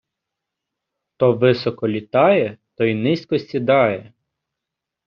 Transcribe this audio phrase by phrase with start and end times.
[1.15, 4.13] Хто високо літає, той низько сідає.